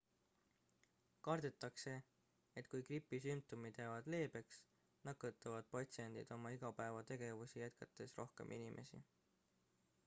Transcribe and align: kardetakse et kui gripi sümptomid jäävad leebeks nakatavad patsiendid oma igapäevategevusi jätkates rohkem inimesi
kardetakse 1.25 1.91
et 2.61 2.69
kui 2.71 2.81
gripi 2.87 3.19
sümptomid 3.25 3.77
jäävad 3.83 4.09
leebeks 4.15 4.63
nakatavad 5.11 5.71
patsiendid 5.77 6.33
oma 6.39 6.55
igapäevategevusi 6.57 7.63
jätkates 7.65 8.17
rohkem 8.25 8.57
inimesi 8.59 9.03